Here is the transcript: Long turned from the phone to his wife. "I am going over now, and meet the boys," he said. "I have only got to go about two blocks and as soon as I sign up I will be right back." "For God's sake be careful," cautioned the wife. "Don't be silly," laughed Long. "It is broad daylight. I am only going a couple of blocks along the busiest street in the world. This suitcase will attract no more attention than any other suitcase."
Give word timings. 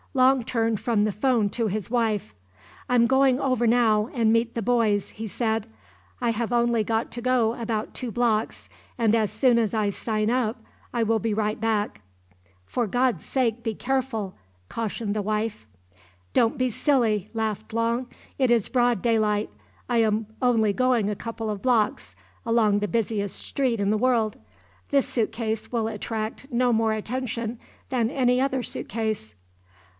Long 0.15 0.43
turned 0.43 0.79
from 0.79 1.05
the 1.05 1.11
phone 1.11 1.49
to 1.51 1.67
his 1.67 1.89
wife. 1.89 2.33
"I 2.89 2.95
am 2.95 3.05
going 3.05 3.39
over 3.39 3.65
now, 3.67 4.09
and 4.13 4.33
meet 4.33 4.55
the 4.55 4.61
boys," 4.61 5.11
he 5.11 5.25
said. 5.27 5.67
"I 6.19 6.31
have 6.31 6.51
only 6.51 6.83
got 6.83 7.11
to 7.13 7.21
go 7.21 7.53
about 7.53 7.93
two 7.93 8.11
blocks 8.11 8.67
and 8.97 9.15
as 9.15 9.31
soon 9.31 9.57
as 9.59 9.73
I 9.73 9.89
sign 9.89 10.29
up 10.29 10.59
I 10.91 11.03
will 11.03 11.19
be 11.19 11.33
right 11.35 11.61
back." 11.61 12.01
"For 12.65 12.87
God's 12.87 13.23
sake 13.23 13.63
be 13.63 13.73
careful," 13.75 14.35
cautioned 14.67 15.15
the 15.15 15.21
wife. 15.21 15.65
"Don't 16.33 16.57
be 16.57 16.69
silly," 16.69 17.29
laughed 17.33 17.71
Long. 17.71 18.07
"It 18.39 18.51
is 18.51 18.67
broad 18.67 19.01
daylight. 19.01 19.49
I 19.87 19.97
am 19.97 20.25
only 20.41 20.73
going 20.73 21.09
a 21.09 21.15
couple 21.15 21.49
of 21.49 21.61
blocks 21.61 22.15
along 22.45 22.79
the 22.79 22.87
busiest 22.87 23.37
street 23.45 23.79
in 23.79 23.91
the 23.91 23.99
world. 23.99 24.35
This 24.89 25.07
suitcase 25.07 25.71
will 25.71 25.87
attract 25.87 26.51
no 26.51 26.73
more 26.73 26.91
attention 26.91 27.59
than 27.89 28.09
any 28.09 28.41
other 28.41 28.61
suitcase." 28.63 29.35